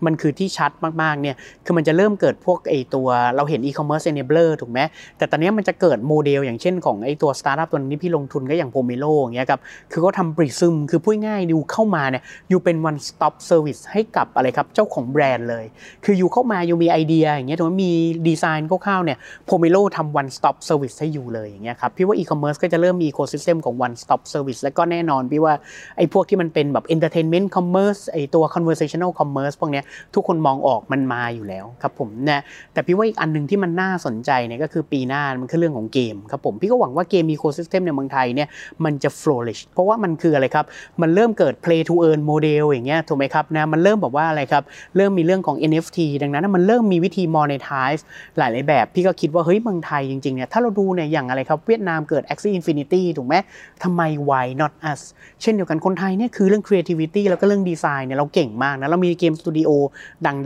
[0.07, 0.71] มันคือที่ชัด
[1.03, 4.81] มากๆเนี่ยคือมันจะเริ่มเกิดพวกไอตัวเราเห็น e-commerce enabler ถูกไหม
[5.19, 9.61] แต่ตอนนี้มันจะเกิดโมเดลอย่างเช่นของไอตัวสตาร์ทอัพตัวนี้พี่ลงทุนก็อย่าง Pomelo อย่างเงี้ยครับ
[9.93, 15.65] คือเขาทำปริซึมคือพูดง่ายดูเข้ามาเนี่ยอยู่เป็น one stop service ให้กับอะไรครับเจ้าของแบรนด์เลย
[16.05, 17.93] คือ you เข้ามา you มีไอเดียอย่างเงี้ยหรือว่ามี
[18.29, 25.55] ดีไซน์คร่าวๆเนี่ย Pomelo ทำ one stop service ให้ you เลยอย่างเงี้ยครับพี่ว่าอีคอมเมิร์ซก็จะเริ่มมี ecosystem ของ one stop service แล้วก็แน่นอนพี่ว่า
[25.97, 32.41] ไอพวกที่มันเป็นแบบ entertainment commerce ไอตัว conversational commerce พวกเนี้ยทุกคนมองออกมันมาอยู่แล้วครับผมนะ
[32.73, 38.49] แต่พี่ว่าอีกอันหนึงที่มันน่าสนใจเนี่ยก็คือปีหน้ามันคือเรื่องของเกมครับผมพี่ก็หวังว่าเกม ecosystem ในเมืองไทยเนี่ย
[38.85, 40.65] มันจะ flourish เพราะว่ามันคืออะไรครับ
[41.03, 44.63] มันเริ่มเกิด play to earn model อย่างเงี้ยถูกไหมครับนะมันเริ่มแบบว่าอะไรครับ
[44.97, 48.03] เริ่มมีเรื่องของ NFT ดังนั้นมันเริ่มมีวิธี monetize
[48.39, 53.35] หลาย ๆ แบบ พี่ก็คิดว่าเฮ้ยเมืองไทยจริง ๆ เนี่ยถ้าเราดูเนี่ยอย่างอะไรครับเวียดนามเกิด Axie Infinity ถูกไหม
[53.83, 55.01] ทำไม why not us
[55.43, 59.71] เช่นเดียวกันคนไทยเนี่ยคือเรื่อง creativity แล้วก็เรื่องดีไซน์เนี่ยเราเก่งมากนะเรามีเกมสตูดิโอ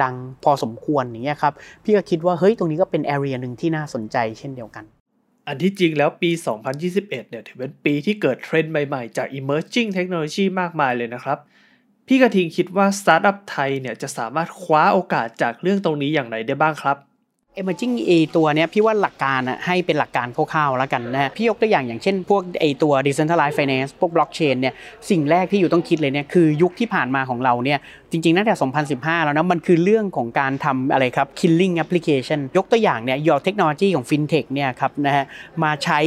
[0.02, 4.84] ดังๆ พอสมควรอย่างเงี้ยครับพี่ก็คิดว่าเฮ้ยตรงนี้ก็เป็น area หนึ่งที่น่าสนใจเช่นเดียวกัน
[5.46, 6.30] อันที่จริงแล้วปี
[6.70, 11.38] 2021 เนี่ยถือเป็นปีที่เกิดเทรนด์ใหม่ๆ จาก emerging technology มากมายเลยนะครับ
[12.06, 16.96] พี่กระทิงคิดว่าสตาร์ทอัพไทยเนี่ยจะสามารถคว้าโอกาสจากเรื่องตรงนี้อย่างไรได้บ้างครับ
[17.60, 24.74] Emerging A ตัวเนี้ยพี่ว่าหลักการอะให้เป็นหลักการคร่าวๆแล้วกันนะฮะพี่ยกตัวอย่างอย่างเช่นพวกไอตัว decentralized finance พวก blockchain เนี่ย
[25.10, 27.78] สิ่งแรกที่อยู่ต้องคิดเลยเนี่ยคือยุคที่ผ่านมาของเราเนี่ย
[28.10, 28.54] จริงๆตั้งแต่
[28.96, 35.24] 2015 แล้วนะมันคือเรื่องของการทำอะไรครับ killing application ยกตัวอย่างเนี่ยยอเทคโนโลยีของ fintech เนี่ยครับนะฮะ
[35.62, 36.00] มาใช้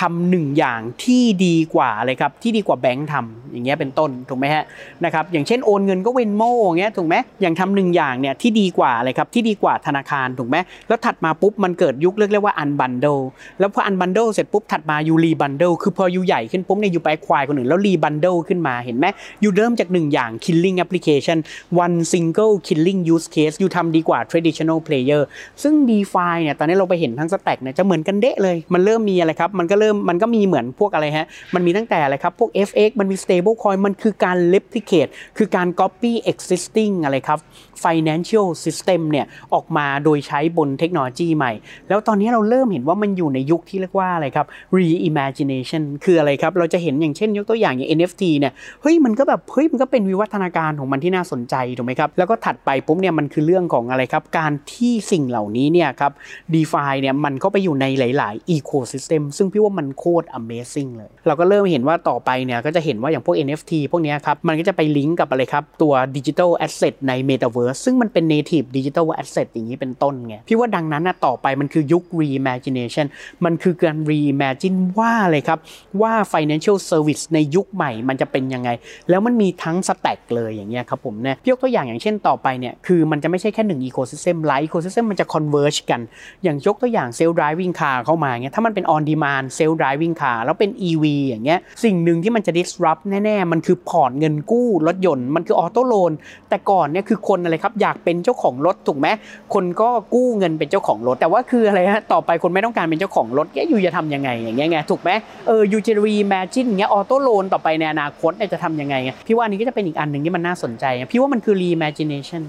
[0.00, 4.64] ทำหนึ่งอย่างที่ดีกว่าอะไรครับที่ดีกว่าแบงค์ทำอย่างเงี้ยเป็นต้นถูกไหมฮะ
[5.04, 10.56] นะครับอย่างเช่นโอนเงินก็ Venmo อย่างเงี้ยถูกไหมอย่างทำหนึ่งอย่างเนี่ยที่ดีกว่าอะไรครับที่ดีกว่าธนาคารถูกไหม
[10.88, 13.18] แล้วถัดมาปุ๊บมันเกิดยุคเรียกเรียกว่า unbundle
[13.60, 19.06] แล้วพอ unbundle เสร็จปุ๊บถัดมา you rebundle คือพอ you ใหญ่ขึ้นปุ๊บเนี่ย you ไป acquire คนอื่นแล้ว rebundle ขึ้นมาเห็นไหม
[19.44, 21.38] you เริ่มจากหนึ่งอย่าง killing application
[21.84, 25.22] one single killing use case you ทำดีกว่า traditional player
[25.62, 36.12] ซึ่ง DeFi เนี่ยตอนนี้เราไปเห็นทั้ง stack เนี่ยจะเหมือนกันเดะเลยมันเริ่มมีอะไรครับมันก็เริ่มมันก็มีเหมือนพวกอะไรฮะ มันมีตั้งแต่อะไรครับ พวก FX มันมี stable coin มันคือการ replicate คือการ copy
[36.32, 37.38] existing อะไรครับ
[37.84, 41.52] financial system เนี่ยออกมาโดยใช้บนเทคโนโลยีใหม่
[41.88, 56.12] แล้วตอนนี้เราเริ่มเห็นว่ามันอยู่ในยุคที่เรียกว่าอะไรครับ reimagination คืออะไรครับ เราจะเห็นอย่างเช่นยกตัวอย่างอย่าง NFT เนี่ยเฮ้ยมันก็แบบเฮ้ยมันก็เป็นวิวัฒนาการของมันที่น่าสนใจถูกไหมครับ แล้วก็ถัดไปปุ๊บเนี่ยมันคือเรื่องของอะไรครับ การที่สิ่งเหล่านี้เนี่ยครับ
[56.54, 68.24] DeFi เนี่ยมันก็ไปอยู่ในหลาย ๆ ecosystem ซึ่งพี่ว่ามันโคตร amazing เลย เราก็เริ่มเห็นว่าต่อไปเนี่ยก็จะเห็นว่าอย่างพวก NFT พวกนี้ครับมันก็จะไปลิงก์กับอะไรครับตัว digital asset ใน metaverse ซึ่งมันเป็น
[68.32, 73.06] native digital asset อย่างนี้เป็นต้นไงพี่ว่าดังนั้นนะต่อไปมันคือยุค reimagination
[73.44, 75.58] มันคือการ reimagine ว่าอะไรครับ
[76.02, 78.70] ว่า financial service ในยุคใหม่มันจะเป็นยังไง
[79.10, 86.00] แล้วมันมีทั้ง stack เลยอย่างเงี้ยครับผมเนี่ยพี่ยกตัวอย่างอย่างเช่นต่อไปเนี่ยคือมันจะไม่ใช่แค่หนึ่ง ecosystem หลาย ecosystem มันจะ converge กัน
[86.42, 95.56] อย่างยกตัวอย่าง self driving car เข้ามาเงี้ยถ้ามันเป็น on demand Self driving car แล้วเป็น EV อย่างเงี้ยสิ่งหนึ่งที่มันจะ disrupt แน่ๆมันคือพอร์ตเงินกู้รถยนต์มันคือ
[95.58, 96.12] auto loan
[96.48, 99.08] แต่ก่อนเนี่ยคือคนอะไรครับอยากเป็นเจ้าของรถถูกไหม
[99.54, 105.10] คนก็กู้เงินเป็นเจ้าของรถ แต่ว่าคืออะไรฮะต่อไปคนไม่ต้องการเป็นเจ้าของรถแล้ว you จะทำยังไงอย่างเงี้ยไงถูกไหม
[105.46, 108.94] เออ you จะ reimagine เงี้ย auto loan ต่อไปในอนาคตเนี่ยจะทำยังไง
[109.26, 112.44] พี่ว่านี้ก็จะเป็นอีกอันหนึ่งที่มันน่าสนใจ พี่ว่ามันคือ reimagination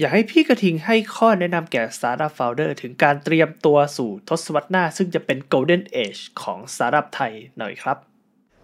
[0.00, 8.07] อยากให้พี่กระทิงให้ข้อแนะนำแก่ Startup Founder ถึงการเตรียมตัวสู่ทศวรรษหน้า ซึ่งจะเป็น Golden Age ของ Startup ไทยหน่อยครับ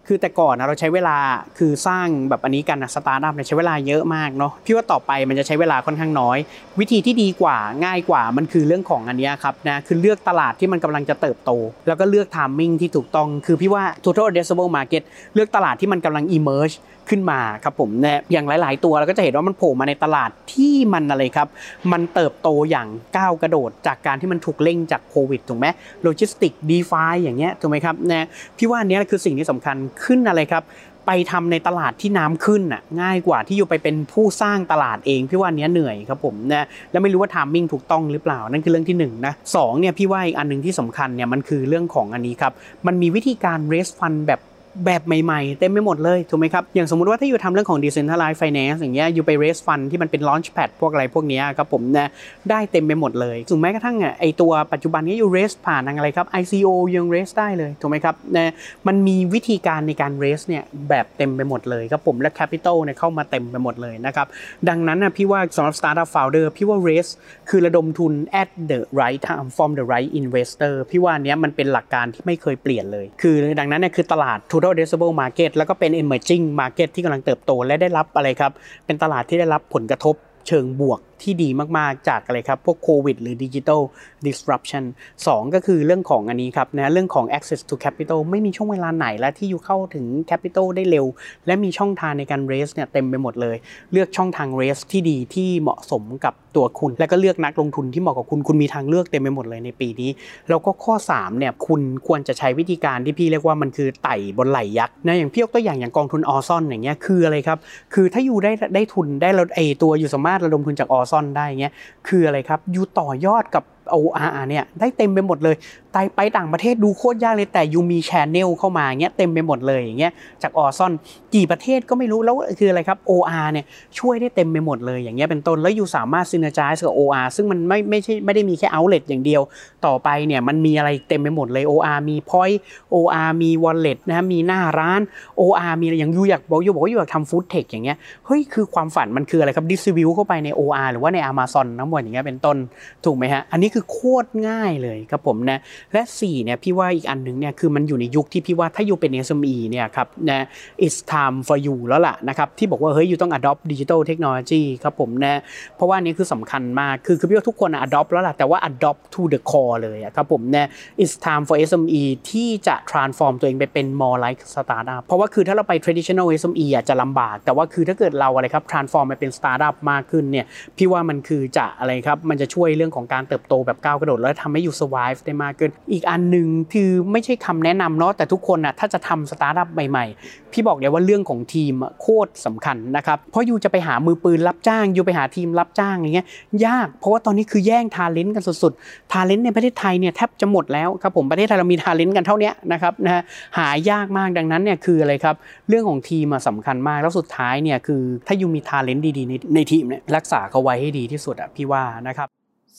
[0.07, 1.17] คือแต่ก่อนนะเราใช้เวลา
[1.57, 6.37] คือสร้างแบบอันนี้กันนะสตาร์ทอัพเนี่ยใช้เวลาเยอะมากเนาะพี่ว่าต่อไปมันจะใช้เวลาค่อนข้างน้อย
[6.79, 11.51] วิธีที่ดีกว่าง่ายกว่ามันคือเรื่องของอันนี้ครับนะคือเลือกตลาดที่มันกำลังจะเติบโต
[11.87, 16.75] แล้วก็เลือก timing ที่ถูกต้อง คือพี่ว่า total addressable market เลือกตลาดที่มันกำลัง emerge
[17.09, 21.49] ขึ้นมาครับผมเนี่ยอย่างหลาย ๆ ตัวเราก็จะเห็นว่ามันโผล่มาในตลาดที่มันอะไรครับ
[21.91, 22.87] มันเติบโตอย่าง
[23.17, 25.67] ก้าวกระโดด จากการที่มันถูกเร่งจากโควิดถูกไหม
[26.03, 30.65] logistics DeFi อย่างเงี้ยถูกไหมครับนะพี่ว่านี้คือสิ่งที่สำคัญขึ้นอะไรครับ
[31.09, 42.53] ไปทำในตลาดที่น้ำขึ้นน่ะง่ายกว่าที่ you ไปเป็นผู้สร้างตลาดเองพี่ว่านี้เหนื่อยครับผมนะแล้วไม่รู้ว่าทามมิ่งถูกต้องหรือเปล่านั่นคือเรื่องที่1นนะสเนี่ยพี่ว่าอีกอันหนึ่งที่สำคัญเนี่ยมันคือเรื่องของอันนี้ครับ
[42.87, 44.41] มันมีวิธีการ raise fund แบบ
[44.85, 52.07] แบบใหม่ๆ เต็มไปหมดเลยถูกไหมครับ อย่างสมมุติว่าถ้าอยู่ทำเรื่องของ decentralized finance อย่างเงี้ยอยู่ไป raise fund ที่มันเป็น launch pad พวกอะไรพวกนี้ครับผมนะ
[52.49, 58.51] ได้เต็มไปหมดเลยถึงแม้กระทั่งไอตัวปัจจุบันนี้อยู่ raise ผ่านอะไรครับ ICO ยัง raise ได้เลยถูกไหมครับนะ
[58.87, 64.27] มันมีวิธีการในการ raise เนี่ยแบบเต็มไปหมดเลยครับผมและ capital เนี่ยเข้ามาเต็มไปหมดเลยนะครับ
[64.69, 67.11] ดังนั้นนะพี่ว่าสำหรับ startup founder พี่ว่า raise
[67.49, 75.91] คือระดมทุน at the right time from the right investor พี่ว่านี้มันเป็นหลักการที่ไม่เคยเปลี่ยนเลย คือดังนั้นเนี่ยคือตลาด total addressable market แล้วก็เป็น
[76.01, 78.51] emerging market ที่กำลังเติบโตและได้รับอะไรครับ
[78.85, 80.15] เป็นตลาดที่ได้รับผลกระทบ
[80.47, 83.81] เชิงบวกที่ดีมากๆจากอะไรครับ พวกโควิดหรือดิจิทัล
[84.25, 84.83] disruption
[85.19, 91.05] 2 ก็คือเรื่องของอันนี้ครับนะเรื่องของ access to capital ไม่มีช่วงเวลาไหนแล้วที่อยู่เข้าถึง capital ได้เร็ว
[91.45, 93.55] และมีช่องทางในการ raise เนี่ยเต็มไปหมดเลย
[93.91, 100.09] เลือกช่องทาง raise ที่ดีที่เหมาะสมกับตัวคุณ และก็เลือกนักลงทุนที่เหมาะกับคุณ คุณมีทางเลือกเต็มไปหมดเลยในปีนี้
[100.49, 107.59] แล้วก็ข้อ3เนี่ยคุณควรจะใช้วิธีการที่พี่เรียกว่ามันคือไต่บนไหลยักษ์นะอย่างพี่ยกตัวอย่างอย่างกองทุนออซอนอย่างเงี้ยคืออะไรครับ
[107.93, 111.73] คือถ้าอยู่ได้ได้ทุนได้เราไอตัวอยู่สามารถระดมทุนจากออซ่อนได้เงี้ย
[112.07, 113.63] คืออะไรครับอยู่ต่อยอดกับ
[113.93, 115.55] ORR เนี่ยได้เต็มไปหมดเลย
[115.95, 120.11] ไปไปต่างประเทศดูโคตรยากเลยแต่ยูมีแชนเนลเข้ามาเงี้ยเต็มไปหมดเลยอย่างเงี้ย
[120.43, 120.91] จากออซอน
[121.35, 123.65] กี่ประเทศก็ไม่รู้แล้วคืออะไรครับ OR เนี่ย
[123.99, 129.41] ช่วยได้เต็มไปหมดเลยอย่างเงี้ยเป็นต้นแล้ว you สามารถ synergize กับ OR ซึ่งมันไม่ไม่ใช่ไม่ได้มีแค่ outlet อย่างเดียว
[129.85, 132.57] ต่อไปเนี่ยมันมีอะไรเต็มไปหมดเลย OR มี point
[132.93, 135.01] OR มี wallet นะมีหน้าร้าน
[135.41, 142.57] OR มีอะไรอย่าง you อยากบอก you บอกว่า you อยากทำ food tech อย่างเงี้ยเฮ้ยคือความฝันมันคืออะไรครับดิสซิวิวเข้าไปใน OR หรือว่าใน Amazon ทั้งหมดอย่างเงี้ยเป็นต้น
[143.05, 145.59] ถูกไหมฮะอันนี้คือโคตรง่ายเลยครับผมนะ
[145.93, 150.45] และ4เนี่ยพี่ว่าอีกอันหนึ่งเนี่ยคือมันอยู่ในยุคที่พี่ว่าถ้าอยู่เป็น SME เนี่ยครับนะ
[150.85, 155.35] it's time for you แล้วล่ะนะครับที่บอกว่าเฮ้ยอยู่ต้อง adopt digital technology ครับผมนะ
[155.75, 160.67] เพราะว่านี้คือสำคัญมากคือคือพี่ว่าทุกคน adopt แล้วล่ะแต่ว่า adopt to the core เลยครับผมนะ
[161.01, 168.63] it's time for SME ที่จะ transform ตัวเองไปเป็น more like startup เพราะว่าคือถ้าเราไป traditional SME อะจะลำบาก แต่ว่าคือถ้าเกิดเราอะไรครับ
[168.71, 170.45] transform ไปเป็น startup มากขึ้นเนี่ย
[170.77, 186.27] พี่ว่ามันคือจะอะไรครับมันจะช่วยเรื่องของการเติบโตแบบก้าวกระโดดแล้วทำให้อยู่ survive ได้มากขึ้นอีกอันหนึ่งคือไม่ใช่คำแนะนำเนาะแต่ทุกคนนะถ้าจะทำสตาร์ทอัพใหม่ๆ พี่บอกเลยว่าเรื่องของทีมโคตรสำคัญนะครับเพราะ you จะไปหามือปืนรับจ้าง you ไปหาทีมรับจ้างอย่างเงี้ย
[186.65, 193.21] ยาก เพราะว่าตอนนี้คือแย่ง talent กันสุดๆ talent ในประเทศไทยเนี่ยแทบจะหมดแล้วครับผมประเทศไทยเรามี talent กันเท่านี้นะครับนะฮะ
[193.57, 195.35] หายากมากดังนั้นเนี่ยคืออะไรครับ
[195.69, 202.34] เรื่องของทีมสำคัญมากแล้วสุดท้ายเนี่ยคือถ้า you มีทาเลนต์ดีๆในในทีมเนี่ยรักษาเขาไว้ให้ดีที่สุดอะพี่ว่านะครับ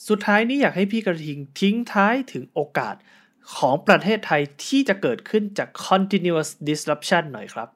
[0.07, 2.95] สุดท้ายนี้อยากให้พี่กระทิงทิ้งท้ายถึงโอกาส
[3.55, 7.69] ของประเทศไทยที่จะเกิดขึ้นจาก continuous disruption หน่อยครับ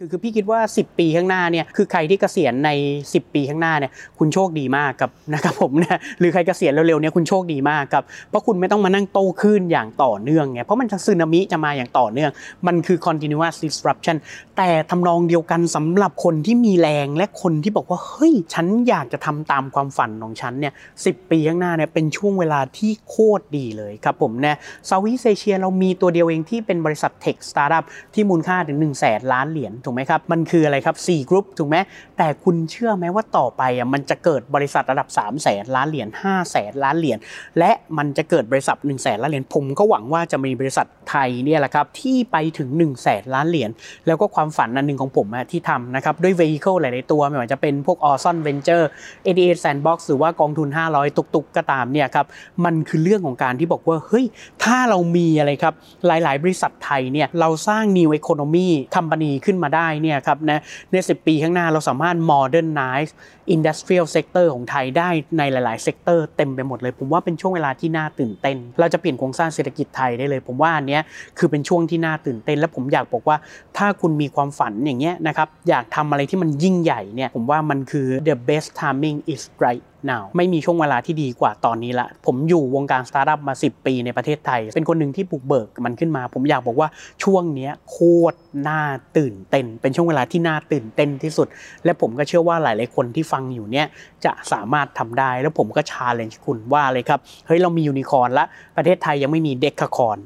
[0.00, 2.70] คือคือพี่คิดว่า 10 ปีข้างหน้าเนี่ยคือใครที่เกษียณใน
[3.02, 12.30] 10 ปีข้างหน้าเนี่ยคุณโชคดีมากกับนะครับผมนะหรือใครเกษียณเร็วๆเนี่ยคุณโชคดีมากกับเพราะคุณไม่ต้องมานั่งโตขึ้นอย่างต่อเนื่องไงเพราะมันจะซึนามิจะมาอย่างต่อเนื่อง
[12.66, 14.16] มันคือ continuous disruption
[14.56, 20.72] แต่ทำนองเดียวกันสำหรับคนที่มีแรงและคนที่บอกว่าเฮ้ยฉันอยากจะทำตามความฝันของฉันเนี่ย
[21.04, 24.56] สิบปีข้างหน้าเนี่ยเป็นช่วงเวลาที่โคตรดีเลยครับผมนะ
[24.86, 31.76] Southeast Asia เรามีตัวเดียวเองที่เป็นบริษัท tech สตาร์ทอัพที่มูลค่าถึง1 0 0 0 0แสนล้านเหรียญถูกไหมครับ มันคืออะไรครับ Sea Group ถูกไหม
[32.18, 37.18] แต่คุณเชื่อไหมว่าต่อไปอะมันจะเกิดบริษัทระดับ 3 0 0แสนล้านเหรียญ5 0 0แสนล้านเหรียญ
[37.58, 43.70] และมันจะเกิดบริษัท1 0 0 0 0แสนล้านเหรียญผมก็หวังว่าจะมีบริษัทไทยเนี่ยแหละครับที่ไปถึง1 0 0 0 0แสนล้านเหรียญ
[44.06, 48.84] แล้วก็ความฝันอันหนึ่งของผมที่ทำนะครับด้วย vehicle หลาย ๆ ตัวไม่ว่าจะเป็นพวก o z o n Venture
[49.26, 52.26] ADA Sandbox หรือว่ากองทุน 500 ตุก ๆ ก็ตามเนี่ยครับ
[52.64, 54.24] มันคือเรื่องของการที่บอกว่าเฮ้ย
[54.64, 55.74] ถ้าเรามีอะไรครับ
[56.06, 60.60] หลาย ๆ บริษัทไทยเนี่ยเราสร้าง new economy company ขึ้นมาได้เนี่ยครับนะ
[60.92, 63.12] ใน10 ปีข้างหน้าเราสามารถ modernize
[63.54, 70.98] industrial sector ของไทยได้ในหลายๆ sector เต็มไปหมดเลย ผมว่าเป็นช่วงเวลาที่น่าตื่นเต้น เราจะเปลี่ยนโครงสร้างเศรษฐกิจไทยได้เลย ผมว่าอันนี้
[71.38, 73.36] คือเป็นช่วงที่น่าตื่นเต้น และผมอยากบอกว่า
[73.76, 86.88] ถ้าคุณมีความฝันอย่างเงี้ยนะครับอยากทำอะไรที่มันยิ่งใหญ่เนี่ยผมว่ามันคือ the best timing is right now ไม่มีช่วงเวลาที่ดีกว่าตอนนี้ละ ผมอยู่วงการสตาร์ทอัพมา 10 ปีในประเทศไทย เป็นคนหนึ่งที่บุกเบิกมันขึ้นมา ผมอยากบอกว่า
[87.24, 87.96] ช่วงนี้โค
[88.32, 88.36] ตร
[88.68, 88.80] น่า
[89.16, 91.46] ตื่นเต้น เป็นช่วงเวลาที่น่าตื่นเต้นที่สุด
[91.84, 93.86] และผมก็เชื่อว่าหลาย ๆ คนที่ฟังอยู่เนี่ย
[94.24, 98.44] จะสามารถทำได้แล้วผมก็ challenge คุณว่าเลยครับ เฮ้ยเรามียูนิคอร์นละ
[98.76, 100.20] ประเทศไทยยังไม่มี decacorn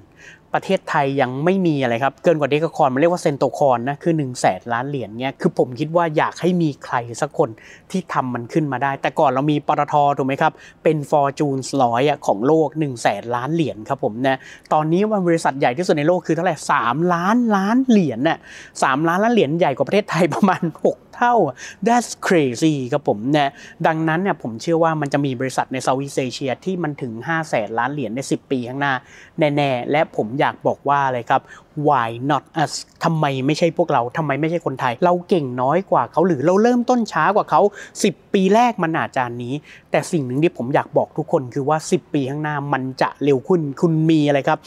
[0.55, 7.49] ประเทศไทยยังไม่มีอะไรครับ เกินกว่า decacorn มันเรียกว่า centocorn นะคือหนึ่งแสนล้านเหรียญเนี่ยคือผมคิดว่าอยากให้มีใครสักคน
[7.90, 10.53] ที่ทำมันขึ้นมาได้ แต่ก่อนเรามีปตทถูกไหมครับ
[10.85, 14.37] เป็นฟอร์จูนส์ร้อยของโลก1นึ่งแสนล้านเหรียญครับผมนะ
[14.73, 18.38] ตอนนี้วันบริษัทใหญ่ที่สุดในโลกคือเท่าไหร่สามล้านล้านเหรียญน่ะ
[18.83, 21.35] สามล้านล้านเหรียญใหญ่กว่าประเทศไทยประมาณ 6 เท่า
[21.87, 23.50] that's crazy ครับผมนะ
[23.87, 28.94] ดังนั้นเนี่ยผมเชื่อว่ามันจะมีบริษัทในเซาท์อีสเอเชียที่มันถึง 5 0 0แสนล้านเหรียญใน 10 ปีข้างหน้า
[29.38, 31.42] แน่ๆ และผมอยากบอกว่าอะไรครับ
[31.88, 32.72] why not us
[33.04, 37.61] ทำไมไม่ใช่พวกเราทำไมไม่ใช่คนไทย เราเก่งน้อยกว่าเขาหรือเราเริ่มต้นช้ากว่าเขา
[37.96, 39.54] 10 ปีแรกมันอาจจะนี้
[39.90, 44.59] แต่สิ่งหนึ่งที่ผมอยากบอกทุกคนคือว่า 10 ปีข้างหน้ามันจะเร็วขึ้นคุณมีอะไรครับ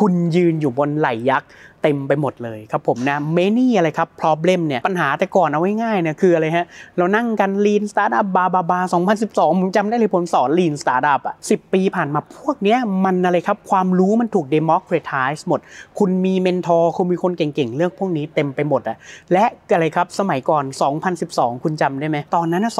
[0.00, 1.48] คุณยืนอยู่บนไหล่ยักษ์
[1.82, 6.66] เต็มไปหมดเลยครับผมนะ many อะไรครับ problem เนี่ยปัญหาแต่ก่อนเอาไว้ง่ายเนี่ยคืออะไรฮะ
[6.96, 8.80] เรานั่งกัน lean startup บาบาบา
[9.20, 15.60] 2012 ผมจำได้เลยผมสอน lean startup อะ10 ปีผ่านมาพวกเนี้ยมันอะไรครับ ความรู้มันถูก democratize หมด
[15.98, 18.96] คุณมีเมนทอร์คุณมีคนเก่งๆ เรื่องพวกนี้เต็มไปหมดอะ
[19.32, 20.64] และอะไรครับสมัยก่อน
[21.12, 22.72] 2012 คุณจำได้ไหมตอนนั้นนะ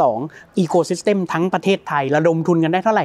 [0.00, 3.04] 2012 ecosystem ทั้งประเทศไทยระดมทุนกันได้เท่าไหร่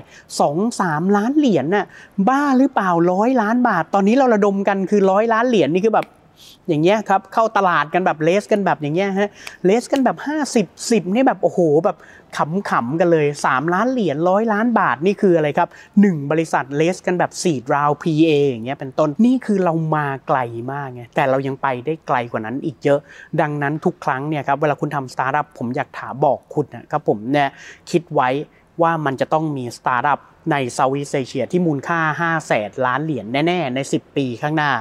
[0.58, 1.86] 2-3 ล้านเหรียญน่ะ
[2.29, 6.08] บ้าหรือเปล่าร้อยล้านบาท ตอนนี้เราระดมกันคือร้อยล้านานเหรียญนี่คือแบบ
[6.67, 9.30] อย่างเงี้ยครับเข้าตลาดกันแบบเลสกันแบบอย่างเงี้ยฮะ
[9.65, 10.17] เลสกันแบบ
[10.54, 11.98] 50 10นี่แบบโอ้โหแบบ
[12.38, 15.69] ขำๆกันเลย 3 ล้านเหรียญร้อยล้านบาทนี่คืออะไรครับ
[16.00, 20.39] 1 บริษัทเลสกันแบบ4ราว PA อย่างเงี้ยเป็นต้นนี่คือเรามาไกล
[20.71, 23.00] มากไงแต่เรายังไปได้ไกลกว่านั้นอีกเยอะ
[23.41, 27.50] ดังนั้นทุกครั้งเนี่ยครับเวลาคุณทำสตาร์ทอัพผมอยากถามบอกคุณนะครับผมเนี่ย
[27.91, 28.30] คิดไว้
[28.82, 30.19] ว่ามันจะต้องมีสตาร์ทอัพ
[30.51, 34.71] ใน Southeast Asia ที่มูลค่า5แสนล้านเหรียญแน่ๆ ใน 10 ปีข้างหน้า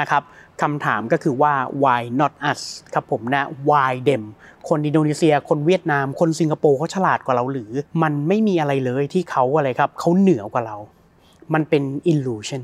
[0.00, 0.22] นะครับ
[0.62, 2.60] คำถามก็คือว่า why not us
[2.94, 4.24] ครับผมนะ why them
[4.68, 7.70] คนอินโดนีเซีย คนเวียดนาม คนสิงคโปร์เขาฉลาดกว่าเราหรือ
[8.02, 10.76] มันไม่มีอะไรเลยที่เขาอะไรครับเขาเหนือกว่าเรา
[11.54, 12.62] มันเป็น illusion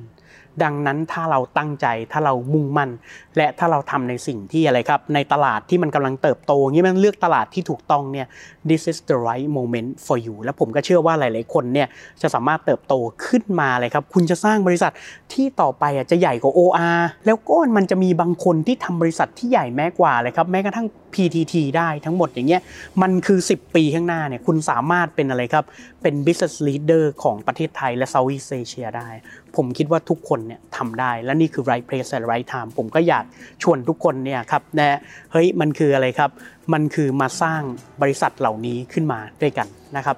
[0.62, 2.90] ดังนั้นถ้าเราตั้งใจถ้าเรามุ่งมั่น
[3.36, 8.26] และถ้าเราทำในสิ่งที่อะไรครับ ในตลาดที่มันกำลังเติบโตงี้มันเลือกตลาดที่ถูกต้องเนี่ย
[8.70, 11.88] this is the right moment for you และผมก็เชื่อว่าหลาย ๆ คนเนี่ย
[12.22, 12.94] จะสามารถเติบโต
[13.26, 14.92] ขึ้นมาเลยครับ คุณจะสร้างบริษัท
[15.32, 22.62] ที่ต่อไปอะจะใหญ่กว่า OR แล้วก็มันจะมีบางคนที่ทำบริษัทที่ใหญ่แม้กว่าเลยครับแม้กระทั่ง PTT ได้ทั้งหมดอย่างเงี้ย
[23.02, 25.64] มันคือ 10 ปีข้างหน้าเนี่ยคุณสามารถเป็นอะไรครับ
[26.02, 29.08] เป็น business leader ของประเทศไทยและ Southeast Asia ได้
[29.56, 33.24] ผมคิดว่าทุกคนเนี่ยทำได้ และนี่คือ right place and right time ผมก็อยาก
[33.62, 34.98] ชวนทุกคนเนี่ยครับนะ
[35.32, 36.30] เฮ้ยมันคืออะไรครับ
[36.72, 37.62] มันคือมาสร้าง
[38.02, 40.16] บริษัทเหล่านี้ขึ้นมาด้วยกันนะครับ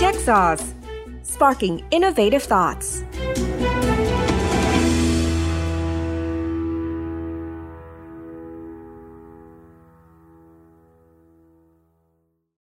[0.00, 0.64] Tech Sauce
[1.32, 2.88] Sparking Innovative Thoughts